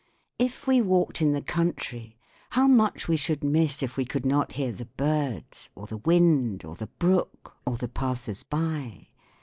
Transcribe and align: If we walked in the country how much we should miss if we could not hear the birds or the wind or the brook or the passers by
If 0.39 0.65
we 0.65 0.81
walked 0.81 1.21
in 1.21 1.33
the 1.33 1.43
country 1.43 2.17
how 2.49 2.65
much 2.67 3.07
we 3.07 3.15
should 3.15 3.43
miss 3.43 3.83
if 3.83 3.97
we 3.97 4.03
could 4.03 4.25
not 4.25 4.53
hear 4.53 4.71
the 4.71 4.87
birds 4.87 5.69
or 5.75 5.85
the 5.85 5.97
wind 5.97 6.65
or 6.65 6.73
the 6.73 6.87
brook 6.97 7.55
or 7.67 7.77
the 7.77 7.87
passers 7.87 8.41
by 8.41 9.09